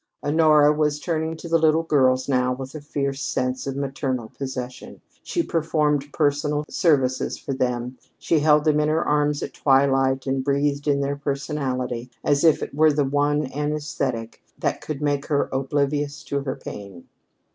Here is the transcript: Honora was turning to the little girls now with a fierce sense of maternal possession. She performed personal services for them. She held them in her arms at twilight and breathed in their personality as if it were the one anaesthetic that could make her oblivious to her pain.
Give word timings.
Honora 0.23 0.73
was 0.73 0.99
turning 0.99 1.37
to 1.37 1.47
the 1.47 1.59
little 1.59 1.83
girls 1.83 2.27
now 2.27 2.51
with 2.53 2.73
a 2.73 2.81
fierce 2.81 3.21
sense 3.21 3.67
of 3.67 3.75
maternal 3.75 4.29
possession. 4.29 4.99
She 5.21 5.43
performed 5.43 6.11
personal 6.11 6.65
services 6.67 7.37
for 7.37 7.53
them. 7.53 7.99
She 8.17 8.39
held 8.39 8.63
them 8.63 8.79
in 8.79 8.89
her 8.89 9.05
arms 9.07 9.43
at 9.43 9.53
twilight 9.53 10.25
and 10.25 10.43
breathed 10.43 10.87
in 10.87 11.01
their 11.01 11.17
personality 11.17 12.09
as 12.23 12.43
if 12.43 12.63
it 12.63 12.73
were 12.73 12.91
the 12.91 13.05
one 13.05 13.45
anaesthetic 13.53 14.41
that 14.57 14.81
could 14.81 15.03
make 15.03 15.27
her 15.27 15.47
oblivious 15.51 16.23
to 16.23 16.39
her 16.41 16.55
pain. 16.55 17.07